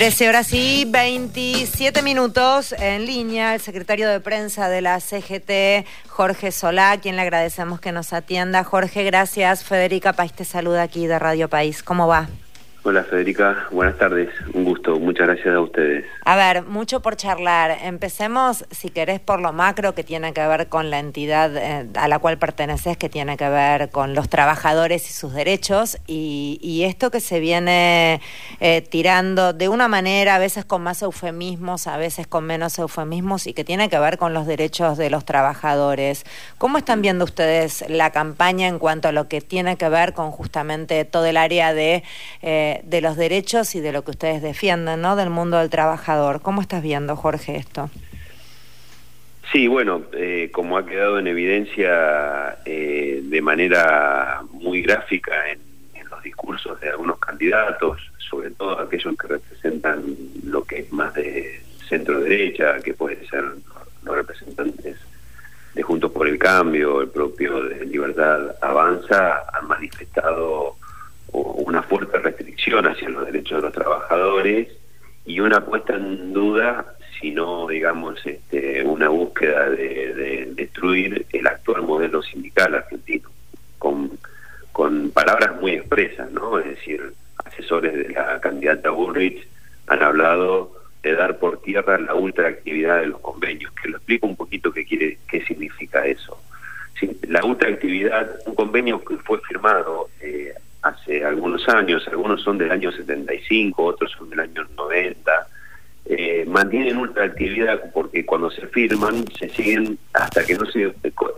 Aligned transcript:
13 0.00 0.30
horas 0.30 0.54
y 0.54 0.86
27 0.86 2.00
minutos 2.00 2.72
en 2.72 3.04
línea, 3.04 3.54
el 3.54 3.60
secretario 3.60 4.08
de 4.08 4.18
prensa 4.18 4.70
de 4.70 4.80
la 4.80 4.98
CGT, 4.98 5.86
Jorge 6.08 6.52
Solá, 6.52 6.92
a 6.92 7.00
quien 7.00 7.16
le 7.16 7.22
agradecemos 7.22 7.80
que 7.80 7.92
nos 7.92 8.14
atienda. 8.14 8.64
Jorge, 8.64 9.04
gracias. 9.04 9.62
Federica 9.62 10.14
País 10.14 10.32
te 10.32 10.46
saluda 10.46 10.84
aquí 10.84 11.06
de 11.06 11.18
Radio 11.18 11.50
País. 11.50 11.82
¿Cómo 11.82 12.08
va? 12.08 12.30
Hola 12.82 13.04
Federica, 13.04 13.66
buenas 13.70 13.98
tardes, 13.98 14.30
un 14.54 14.64
gusto, 14.64 14.98
muchas 14.98 15.26
gracias 15.26 15.54
a 15.54 15.60
ustedes. 15.60 16.06
A 16.24 16.34
ver, 16.34 16.62
mucho 16.62 17.00
por 17.00 17.14
charlar. 17.14 17.76
Empecemos, 17.82 18.64
si 18.70 18.88
querés, 18.88 19.20
por 19.20 19.38
lo 19.38 19.52
macro 19.52 19.94
que 19.94 20.02
tiene 20.02 20.32
que 20.32 20.46
ver 20.46 20.68
con 20.68 20.88
la 20.88 20.98
entidad 20.98 21.54
eh, 21.58 21.86
a 21.94 22.08
la 22.08 22.18
cual 22.20 22.38
perteneces, 22.38 22.96
que 22.96 23.10
tiene 23.10 23.36
que 23.36 23.50
ver 23.50 23.90
con 23.90 24.14
los 24.14 24.30
trabajadores 24.30 25.10
y 25.10 25.12
sus 25.12 25.34
derechos, 25.34 25.98
y, 26.06 26.80
esto 26.80 27.10
que 27.10 27.20
se 27.20 27.40
viene 27.40 28.22
eh, 28.60 28.80
tirando 28.80 29.52
de 29.52 29.68
una 29.68 29.86
manera, 29.86 30.36
a 30.36 30.38
veces 30.38 30.64
con 30.64 30.82
más 30.82 31.02
eufemismos, 31.02 31.86
a 31.86 31.98
veces 31.98 32.26
con 32.26 32.44
menos 32.44 32.78
eufemismos, 32.78 33.46
y 33.46 33.52
que 33.52 33.62
tiene 33.62 33.90
que 33.90 33.98
ver 33.98 34.16
con 34.16 34.32
los 34.32 34.46
derechos 34.46 34.96
de 34.96 35.10
los 35.10 35.26
trabajadores. 35.26 36.24
¿Cómo 36.56 36.78
están 36.78 37.02
viendo 37.02 37.26
ustedes 37.26 37.84
la 37.90 38.10
campaña 38.10 38.68
en 38.68 38.78
cuanto 38.78 39.08
a 39.08 39.12
lo 39.12 39.28
que 39.28 39.42
tiene 39.42 39.76
que 39.76 39.90
ver 39.90 40.14
con 40.14 40.30
justamente 40.30 41.04
todo 41.04 41.26
el 41.26 41.36
área 41.36 41.74
de... 41.74 42.02
Eh, 42.40 42.69
de, 42.84 43.00
los 43.00 43.16
derechos 43.16 43.74
y 43.74 43.80
de 43.80 43.92
lo 43.92 44.02
que 44.02 44.12
ustedes 44.12 44.42
defienden, 44.42 45.00
¿no? 45.00 45.16
Del 45.16 45.30
mundo 45.30 45.58
del 45.58 45.70
trabajador. 45.70 46.40
¿Cómo 46.42 46.60
estás 46.60 46.82
viendo, 46.82 47.16
Jorge, 47.16 47.56
esto? 47.56 47.90
Sí, 49.52 49.66
bueno, 49.66 50.02
eh, 50.12 50.50
como 50.52 50.78
ha 50.78 50.86
quedado 50.86 51.18
en 51.18 51.26
evidencia 51.26 52.58
eh, 52.64 53.20
de 53.24 53.42
manera 53.42 54.42
muy 54.52 54.82
gráfica 54.82 55.32
en, 55.50 55.58
los 56.08 56.22
discursos 56.24 56.80
de 56.80 56.90
algunos 56.90 57.20
candidatos, 57.20 58.00
sobre 58.18 58.50
todo 58.50 58.80
aquellos 58.80 59.16
que 59.16 59.28
representan 59.28 60.02
lo 60.44 60.64
que 60.64 60.80
es 60.80 60.92
más 60.92 61.14
de 61.14 61.62
centro 61.88 62.20
derecha, 62.20 62.80
que 62.80 62.94
pueden 62.94 63.24
ser 63.28 63.44
los 64.02 64.16
representantes 64.16 64.96
de 65.72 65.82
Juntos 65.82 66.10
por 66.10 66.26
el 66.26 66.36
Cambio, 66.36 67.00
el 67.00 67.08
propio 67.10 67.62
de 67.62 67.86
Libertad 67.86 68.56
Avanza, 68.60 69.44
han 69.52 69.68
manifestado 69.68 70.74
una 71.32 71.82
fuerte 71.82 72.18
hacia 72.78 73.08
los 73.08 73.26
derechos 73.26 73.58
de 73.58 73.62
los 73.62 73.72
trabajadores 73.72 74.68
y 75.24 75.40
una 75.40 75.64
puesta 75.64 75.94
en 75.96 76.32
duda, 76.32 76.94
sino 77.20 77.68
digamos 77.68 78.24
este, 78.24 78.82
una 78.84 79.08
búsqueda 79.08 79.68
de, 79.70 80.52
destruir 80.54 81.26
el 81.32 81.46
actual 81.46 81.82
modelo 81.82 82.22
sindical 82.22 82.74
argentino, 82.74 83.28
con, 83.78 84.10
con 84.72 85.10
palabras 85.10 85.60
muy 85.60 85.72
expresas, 85.72 86.30
¿no? 86.30 86.58
Es 86.58 86.66
decir, 86.66 87.12
asesores 87.44 87.94
de 87.94 88.14
la 88.14 88.40
candidata 88.40 88.90
Bullrich 88.90 89.46
han 89.86 90.02
hablado 90.02 90.72
de 91.02 91.14
dar 91.14 91.38
por 91.38 91.62
tierra 91.62 91.98
la 91.98 92.14
ultraactividad 92.14 93.00
de 93.00 93.06
los 93.06 93.20
convenios, 93.20 93.72
que 93.72 93.88
lo 93.88 93.96
explico 93.96 94.26
un 94.26 94.36
poquito 94.36 94.72
qué 94.72 94.84
quiere, 94.84 95.18
qué 95.28 95.44
significa 95.44 96.06
eso. 96.06 96.38
La 97.28 97.42
ultraactividad, 97.44 98.40
un 98.44 98.54
convenio 98.54 99.02
que 99.02 99.16
fue 99.16 99.40
firmado 99.40 100.10
eh, 100.20 100.52
hace 100.82 101.24
algunos 101.24 101.68
años, 101.68 102.06
algunos 102.08 102.42
son 102.42 102.58
del 102.58 102.70
año 102.70 102.90
75, 102.92 103.82
otros 103.82 104.10
son 104.12 104.30
del 104.30 104.40
año 104.40 104.66
90, 104.76 105.46
eh, 106.06 106.44
mantienen 106.46 106.96
ultraactividad 106.96 107.92
porque 107.92 108.24
cuando 108.24 108.50
se 108.50 108.66
firman 108.68 109.24
se 109.38 109.48
siguen 109.50 109.98
hasta 110.14 110.44
que 110.44 110.54
no 110.54 110.64
se 110.66 110.92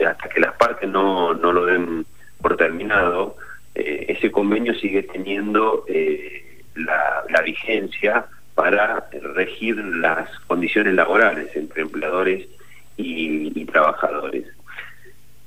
hasta 0.07 0.29
que 0.29 0.41
las 0.41 0.55
partes 0.55 0.89
no, 0.89 1.35
no 1.35 1.53
lo 1.53 1.67
den 1.67 2.07
por 2.41 2.57
terminado, 2.57 3.37
eh, 3.75 4.07
ese 4.09 4.31
convenio 4.31 4.75
sigue 4.75 5.03
teniendo 5.03 5.85
eh, 5.89 6.63
la 6.75 7.43
vigencia 7.43 8.27
para 8.55 9.09
regir 9.35 9.77
las 9.77 10.29
condiciones 10.47 10.95
laborales 10.95 11.55
entre 11.57 11.83
empleadores 11.83 12.49
y 12.97 13.65
trabajadores. 13.65 14.47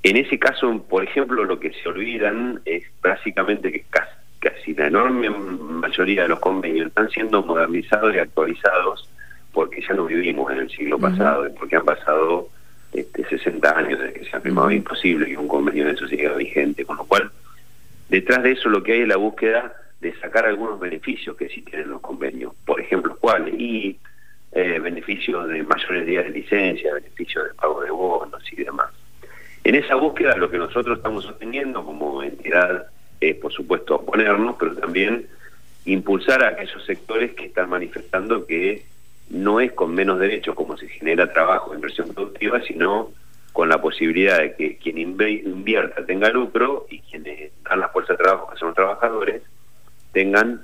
En 0.06 0.18
ese 0.18 0.38
caso, 0.38 0.84
por 0.88 1.04
ejemplo, 1.04 1.44
lo 1.46 1.60
que 1.60 1.74
se 1.74 1.90
olvidan 1.90 2.62
es 2.64 2.84
básicamente 3.02 3.72
que 3.72 3.86
casi, 4.40 4.76
la 4.76 4.86
enorme 4.86 5.32
mayoría 5.32 6.22
de 6.22 6.28
los 6.28 6.40
convenios 6.40 6.90
están 6.90 7.10
siendo 7.10 7.42
modernizados 7.42 8.14
y 8.14 8.20
actualizados 8.20 9.10
porque 9.52 9.82
ya 9.82 9.96
no 9.96 10.06
vivimos 10.06 10.52
en 10.52 10.60
el 10.60 10.70
siglo 10.70 11.00
pasado, 11.00 11.48
porque 11.58 11.78
han 11.78 11.86
pasado 11.86 12.50
este, 12.94 13.26
60 13.26 13.68
años 13.76 14.00
desde 14.00 14.14
que 14.14 14.26
se 14.26 14.38
ha 14.38 14.42
firmado. 14.42 14.70
imposible 14.70 15.26
que 15.26 15.38
un 15.38 15.48
convenio 15.48 15.86
de 15.86 15.94
eso 15.94 16.08
siga 16.08 16.36
vigente, 16.36 16.86
con 16.86 16.98
lo 16.98 17.06
cual, 17.06 17.32
detrás 18.08 18.44
de 18.44 18.52
eso 18.52 18.70
lo 18.70 18.84
que 18.84 18.94
hay 18.94 19.02
es 19.02 19.08
la 19.08 19.18
búsqueda 19.18 19.74
de 20.02 20.14
sacar 20.20 20.46
algunos 20.46 20.80
beneficios 20.80 21.36
que 21.36 21.50
sí 21.50 21.64
tienen 21.64 21.90
los 21.90 22.02
convenios. 22.02 22.54
Por 22.64 22.80
ejemplo, 22.80 23.18
¿cuáles? 23.20 23.56
Y 23.60 23.98
eh, 24.52 24.78
beneficios 24.78 25.48
de 25.48 25.64
mayores 25.64 26.06
días 26.06 26.26
de 26.26 26.30
licencia, 26.30 26.94
beneficios 26.94 27.46
de 27.46 27.56
pago 27.56 27.82
de 27.82 27.90
bonos 27.90 28.34
y. 28.34 28.34
En 29.66 29.74
esa 29.74 29.96
búsqueda 29.96 30.38
lo 30.38 30.52
que 30.52 30.59
nosotros 30.59 31.00
estamos 31.00 31.24
sosteniendo 31.24 31.84
como 31.84 32.22
entidad 32.22 32.86
es, 33.20 33.36
por 33.38 33.52
supuesto, 33.52 33.96
oponernos, 33.96 34.58
pero 34.59 34.76
también 34.76 35.26
impulsar 35.86 36.44
a 36.44 36.50
aquellos 36.50 36.86
sectores 36.86 37.34
que 37.34 37.46
están 37.46 37.72
manifestando 37.72 38.46
que 38.46 38.86
no 39.31 39.59
es 39.59 39.72
con 39.72 39.96
menos 39.96 40.20
derechos 40.20 40.53
como 40.53 40.78
se 40.78 40.88
genera 40.88 41.34
trabajo 41.34 41.74
inversión 41.74 42.14
productiva, 42.14 42.62
sino 42.62 43.09
con 43.53 43.68
la 43.68 43.81
posibilidad 43.81 44.38
de 44.38 44.53
que 44.53 44.78
quien 44.78 45.00
invierta 45.00 46.06
tenga 46.06 46.30
lucro 46.30 46.86
y 46.92 47.00
quienes 47.00 47.52
dan 47.64 47.80
la 47.80 47.90
fuerza 47.90 48.14
de 48.14 48.18
trabajo, 48.18 48.52
que 48.52 48.59
son 48.59 48.68
los 48.68 48.76
trabajadores, 48.76 49.42
tengan 50.12 50.62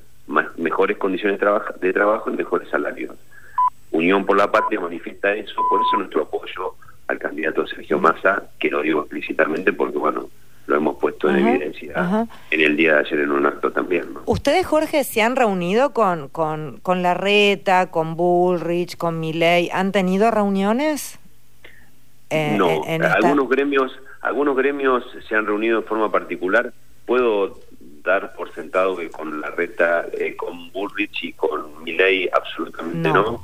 mejores 0.57 0.97
condiciones 0.97 1.39
de 1.39 1.93
trabajo 1.93 2.29
y 2.29 2.35
mejores 2.35 2.69
salarios. 2.69 3.15
Unión 3.89 4.27
por 4.27 4.37
la 4.37 4.51
Patria 4.51 4.79
manifiesta 4.79 5.33
eso, 5.33 5.55
por 5.71 5.81
eso 5.81 5.97
nuestro 5.97 6.21
apoyo 6.21 6.70
candidato 7.41 7.67
Sergio 7.67 7.99
Massa, 7.99 8.43
que 8.59 8.69
lo 8.69 8.81
digo 8.81 9.01
explícitamente 9.01 9.73
porque, 9.73 9.97
bueno, 9.97 10.29
lo 10.67 10.75
hemos 10.75 10.97
puesto 10.97 11.29
en 11.29 11.47
evidencia 11.47 12.27
en 12.51 12.61
el 12.61 12.77
día 12.77 12.93
de 12.93 12.99
ayer 12.99 13.19
en 13.21 13.31
un 13.31 13.45
acto 13.45 13.71
también. 13.71 14.05
¿Ustedes, 14.25 14.65
Jorge, 14.65 15.03
se 15.03 15.21
han 15.21 15.35
reunido 15.35 15.91
con, 15.91 16.29
con, 16.29 16.79
con 16.83 17.01
Larreta, 17.01 17.89
con 17.89 18.15
Bullrich, 18.15 18.95
con 18.95 19.19
Miley? 19.19 19.69
¿Han 19.73 19.91
tenido 19.91 20.29
reuniones? 20.29 21.19
Eh, 22.29 22.55
no, 22.57 22.83
algunos 22.85 23.49
gremios 23.49 23.91
algunos 24.21 24.55
gremios 24.55 25.03
se 25.27 25.35
han 25.35 25.47
reunido 25.47 25.81
de 25.81 25.87
forma 25.87 26.11
particular. 26.11 26.71
Puedo 27.07 27.59
dar 28.03 28.35
por 28.35 28.53
sentado 28.53 28.95
que 28.95 29.09
con 29.09 29.41
Larreta, 29.41 30.05
eh, 30.13 30.35
con 30.35 30.71
Bullrich 30.71 31.23
y 31.23 31.33
con 31.33 31.83
Miley 31.83 32.29
absolutamente 32.31 33.09
no 33.09 33.43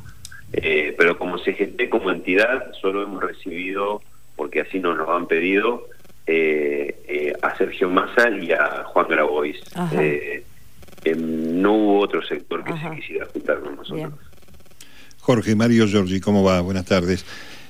eh, 0.53 0.95
pero 0.97 1.17
como 1.17 1.37
CGT, 1.37 1.89
entidad, 2.27 2.71
solo 2.81 3.03
hemos 3.03 3.23
recibido, 3.23 4.01
porque 4.35 4.61
así 4.61 4.79
nos 4.79 4.97
lo 4.97 5.15
han 5.15 5.27
pedido, 5.27 5.87
eh, 6.25 6.95
eh, 7.07 7.33
a 7.41 7.55
Sergio 7.57 7.89
Massa 7.89 8.29
y 8.29 8.51
a 8.51 8.83
Juan 8.85 9.07
Grabois. 9.07 9.57
Em, 11.03 11.61
no 11.61 11.73
hubo 11.73 11.99
otro 11.99 12.21
sector 12.25 12.63
que 12.65 12.73
se 12.73 12.95
quisiera 12.95 13.27
juntar 13.27 13.59
con 13.61 13.77
nosotros. 13.77 14.13
Jorge, 15.19 15.55
Mario 15.55 15.87
Giorgi, 15.87 16.19
¿cómo 16.19 16.43
va? 16.43 16.59
Buenas 16.59 16.85
tardes. 16.85 17.25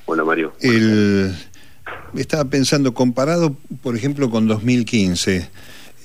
Hola, 0.06 0.24
Mario. 0.24 0.54
El... 0.62 1.36
Estaba 2.16 2.46
pensando, 2.46 2.94
comparado, 2.94 3.56
por 3.84 3.96
ejemplo, 3.96 4.30
con 4.30 4.48
2015, 4.48 5.50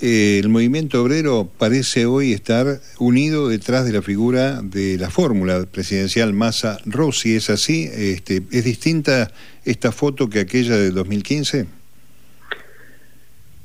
eh, 0.02 0.40
el 0.40 0.48
movimiento 0.48 1.00
obrero 1.00 1.48
parece 1.58 2.06
hoy 2.06 2.32
estar 2.32 2.66
unido 2.98 3.48
detrás 3.48 3.86
de 3.86 3.92
la 3.92 4.02
figura 4.02 4.60
de 4.60 4.98
la 4.98 5.10
fórmula 5.10 5.64
presidencial 5.70 6.32
Massa 6.32 6.78
Rossi. 6.84 7.36
¿Es 7.36 7.50
así? 7.50 7.88
Este, 7.94 8.42
¿Es 8.50 8.64
distinta 8.64 9.30
esta 9.64 9.92
foto 9.92 10.28
que 10.28 10.40
aquella 10.40 10.76
de 10.76 10.90
2015? 10.90 11.66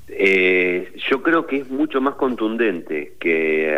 Eh, 0.10 0.94
yo 1.10 1.24
creo 1.24 1.48
que 1.48 1.58
es 1.58 1.70
mucho 1.72 2.02
más 2.02 2.14
contundente 2.14 3.14
que, 3.20 3.76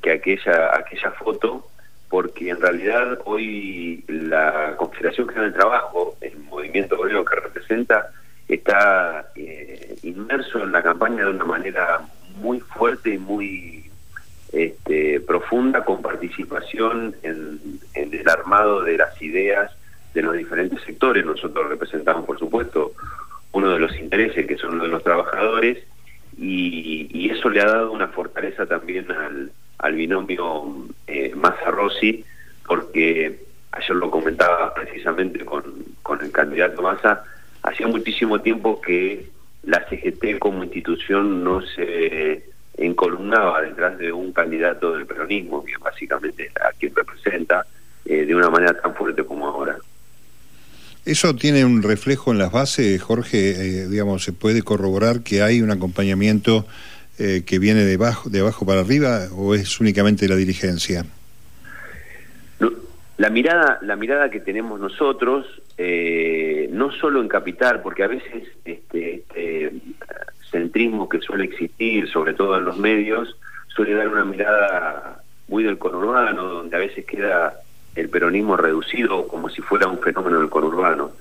que 0.00 0.12
aquella, 0.12 0.76
aquella 0.76 1.10
foto, 1.10 1.66
porque 2.08 2.50
en 2.50 2.60
realidad 2.60 3.18
hoy 3.24 4.04
la 4.06 4.74
Confederación 4.76 5.26
General 5.26 5.50
del 5.50 5.58
Trabajo, 5.58 6.16
el 6.20 6.38
movimiento 6.38 7.00
obrero 7.00 7.24
que 7.24 7.34
representa, 7.34 8.12
está 8.48 9.30
eh, 9.34 9.96
inmerso 10.02 10.62
en 10.62 10.72
la 10.72 10.82
campaña 10.82 11.24
de 11.24 11.30
una 11.30 11.44
manera 11.44 12.00
muy 12.40 12.60
fuerte 12.60 13.14
y 13.14 13.18
muy 13.18 13.90
este, 14.52 15.20
profunda 15.20 15.84
con 15.84 16.02
participación 16.02 17.16
en, 17.22 17.60
el 17.94 18.28
armado 18.28 18.82
de 18.82 18.98
las 18.98 19.20
ideas 19.20 19.72
de 20.14 20.22
los 20.22 20.36
diferentes 20.36 20.80
sectores. 20.82 21.26
Nosotros 21.26 21.68
representamos, 21.68 22.24
por 22.24 22.38
supuesto, 22.38 22.92
uno 23.52 23.70
de 23.70 23.80
los 23.80 23.96
intereses 23.96 24.46
que 24.46 24.56
son 24.56 24.78
los 24.78 24.86
de 24.86 24.92
los 24.92 25.02
trabajadores 25.02 25.78
y, 26.38 27.30
eso 27.30 27.50
le 27.50 27.60
ha 27.60 27.66
dado 27.66 27.92
una 27.92 28.08
fortaleza 28.08 28.66
también 28.66 29.06
al, 29.10 29.94
binomio 29.94 30.86
eh, 31.06 31.32
Massa-Rossi 31.34 32.24
porque 32.66 33.40
ayer 33.72 33.96
lo 33.96 34.10
comentaba 34.10 34.72
precisamente 34.72 35.44
con 35.44 36.20
el 36.22 36.32
candidato 36.32 36.82
Massa, 36.82 37.24
hacía 37.66 37.86
muchísimo 37.86 38.40
tiempo 38.40 38.80
que 38.80 39.26
la 39.64 39.84
CGT 39.88 40.38
como 40.38 40.64
institución 40.64 41.44
no 41.44 41.60
se 41.60 42.44
encolumnaba 42.78 43.62
detrás 43.62 43.98
de 43.98 44.12
un 44.12 44.32
candidato 44.32 44.92
del 44.92 45.06
peronismo, 45.06 45.64
que 45.64 45.76
básicamente 45.78 46.50
a 46.64 46.72
quien 46.72 46.94
representa 46.94 47.66
de 48.04 48.34
una 48.34 48.48
manera 48.48 48.80
tan 48.80 48.94
fuerte 48.94 49.24
como 49.24 49.48
ahora. 49.48 49.76
¿Eso 51.06 51.36
tiene 51.36 51.64
un 51.64 51.84
reflejo 51.84 52.32
en 52.32 52.38
las 52.38 52.50
bases, 52.50 53.00
Jorge? 53.00 53.50
Eh, 53.50 53.86
digamos, 53.86 54.24
¿se 54.24 54.32
puede 54.32 54.62
corroborar 54.62 55.20
que 55.20 55.40
hay 55.40 55.62
un 55.62 55.70
acompañamiento 55.70 56.66
eh, 57.20 57.44
que 57.46 57.60
viene 57.60 57.84
de, 57.84 57.96
bajo, 57.96 58.28
de 58.28 58.40
abajo 58.40 58.66
para 58.66 58.80
arriba 58.80 59.28
o 59.30 59.54
es 59.54 59.78
únicamente 59.78 60.26
la 60.26 60.34
dirigencia? 60.34 61.06
La 63.18 63.30
mirada, 63.30 63.78
la 63.80 63.96
mirada 63.96 64.30
que 64.30 64.40
tenemos 64.40 64.78
nosotros, 64.78 65.46
eh, 65.78 66.68
no 66.70 66.92
solo 66.92 67.22
en 67.22 67.28
Capital, 67.28 67.80
porque 67.80 68.04
a 68.04 68.08
veces 68.08 68.44
este, 68.64 68.82
este, 68.92 69.72
centrismo 70.50 71.08
que 71.08 71.20
suele 71.20 71.44
existir, 71.44 72.08
sobre 72.08 72.34
todo 72.34 72.58
en 72.58 72.64
los 72.64 72.78
medios, 72.78 73.36
suele 73.68 73.94
dar 73.94 74.08
una 74.08 74.24
mirada 74.24 75.22
muy 75.48 75.64
del 75.64 75.78
conurbano, 75.78 76.44
donde 76.44 76.76
a 76.76 76.80
veces 76.80 77.06
queda 77.06 77.54
el 77.94 78.10
peronismo 78.10 78.56
reducido 78.56 79.26
como 79.26 79.48
si 79.48 79.62
fuera 79.62 79.86
un 79.86 79.98
fenómeno 80.00 80.38
del 80.38 80.50
conurbano. 80.50 81.12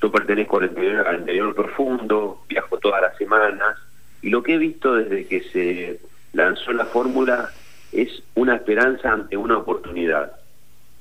Yo 0.00 0.10
pertenezco 0.10 0.58
al 0.58 0.66
interior, 0.66 1.06
al 1.06 1.20
interior 1.20 1.54
profundo, 1.54 2.44
viajo 2.48 2.78
todas 2.78 3.02
las 3.02 3.16
semanas, 3.18 3.78
y 4.22 4.30
lo 4.30 4.42
que 4.42 4.54
he 4.54 4.58
visto 4.58 4.94
desde 4.94 5.26
que 5.26 5.42
se 5.50 6.00
lanzó 6.32 6.72
la 6.72 6.86
fórmula 6.86 7.50
es 7.92 8.22
una 8.34 8.56
esperanza 8.56 9.12
ante 9.12 9.36
una 9.36 9.58
oportunidad. 9.58 10.32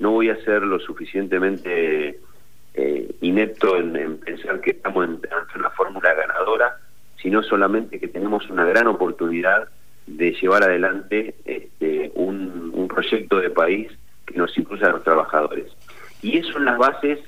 No 0.02 0.10
voy 0.10 0.32
a 0.32 0.44
ser 0.44 0.64
lo 0.64 0.80
suficientemente 0.80 2.20
eh, 2.74 3.16
inepto 3.22 3.78
en, 3.78 4.18
pensar 4.18 4.60
que 4.60 4.72
estamos 4.72 5.08
ante 5.08 5.30
una 5.60 5.70
fórmula 5.70 6.12
ganadora, 6.16 6.78
sino 7.22 7.44
solamente 7.44 8.00
que 8.00 8.08
tenemos 8.08 8.50
una 8.50 8.66
gran 8.66 8.88
oportunidad 8.88 9.70
de 10.08 10.32
llevar 10.32 10.64
adelante 10.64 11.36
este, 11.46 12.12
un, 12.16 12.88
proyecto 12.88 13.40
de 13.40 13.52
país 13.52 13.92
que 14.26 14.34
nos 14.34 14.58
impulsa 14.58 14.88
a 14.88 14.92
los 14.92 15.04
trabajadores. 15.04 15.72
Y 16.24 16.40
eso 16.40 16.58
en 16.58 16.66
las 16.66 16.80
bases 16.80 17.20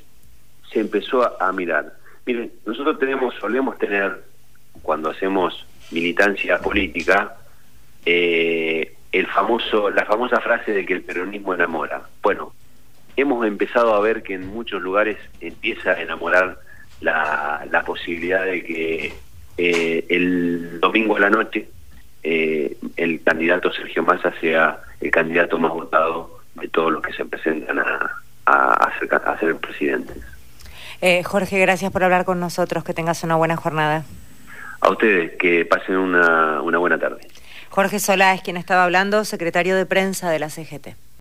se 0.72 0.80
empezó 0.80 1.40
a, 1.40 1.52
mirar. 1.54 1.94
Miren, 2.26 2.52
nosotros 2.66 2.98
tenemos, 2.98 3.36
solemos 3.36 3.78
tener, 3.78 4.24
cuando 4.82 5.12
hacemos 5.12 5.66
militancia 5.92 6.58
política, 6.60 7.36
eh, 8.04 8.96
el 9.12 9.28
famoso, 9.28 9.92
la 9.92 10.06
famosa 10.06 10.42
frase 10.42 10.72
de 10.74 10.86
que 10.86 10.94
el 10.94 11.04
peronismo 11.04 11.54
enamora. 11.54 12.02
Bueno, 12.22 12.52
hemos 13.16 13.46
empezado 13.46 13.94
a 13.94 14.00
ver 14.00 14.24
que 14.24 14.34
en 14.34 14.48
muchos 14.48 14.82
lugares 14.82 15.18
empieza 15.42 15.92
a 15.92 16.02
enamorar 16.02 16.60
la, 17.02 17.66
la 17.72 17.84
posibilidad 17.84 18.46
de 18.46 18.64
que 18.64 19.14
eh, 19.58 20.06
el 20.10 20.80
domingo 20.80 21.18
a 21.18 21.20
la 21.20 21.30
noche 21.30 21.68
eh, 22.24 22.78
el 22.96 23.22
candidato 23.22 23.72
Sergio 23.72 24.02
Massa 24.04 24.34
sea 24.40 24.80
el 25.02 25.12
candidato 25.12 25.58
más 25.58 25.74
votado 25.74 26.40
de 26.56 26.70
todos 26.70 26.92
los 26.92 27.02
que 27.02 27.12
se 27.12 27.26
presentan 27.26 27.80
a, 27.80 28.12
a, 28.46 29.00
ser, 29.00 29.14
a 29.14 29.40
ser 29.40 29.56
presidentes. 29.58 30.18
Eh, 31.02 31.22
Jorge, 31.24 31.60
gracias 31.60 31.92
por 31.92 32.04
hablar 32.04 32.24
con 32.24 32.40
nosotros. 32.40 32.86
Que 32.86 32.94
tengas 32.94 33.24
una 33.24 33.36
buena 33.36 33.58
jornada. 33.58 34.06
A 34.80 34.90
ustedes, 34.90 35.34
que 35.38 35.66
pasen 35.66 35.98
una, 35.98 36.62
una 36.62 36.78
buena 36.78 36.98
tarde. 36.98 37.28
Jorge 37.70 38.00
Solá 38.00 38.34
es 38.34 38.42
quien 38.42 38.56
estaba 38.56 38.86
hablando, 38.86 39.26
secretario 39.26 39.76
de 39.76 39.86
prensa 39.86 40.30
de 40.30 40.40
la 40.40 40.50
CGT. 40.50 40.96